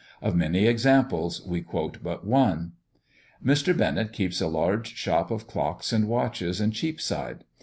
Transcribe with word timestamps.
Of 0.19 0.35
many 0.35 0.65
examples 0.65 1.45
we 1.45 1.61
quote 1.61 2.01
but 2.01 2.25
one. 2.25 2.71
Mr. 3.45 3.77
Bennett 3.77 4.11
keeps 4.13 4.41
a 4.41 4.47
large 4.47 4.95
shop 4.95 5.29
of 5.29 5.45
clocks 5.45 5.93
and 5.93 6.07
watches 6.07 6.59
in 6.59 6.71
Cheapside. 6.71 7.43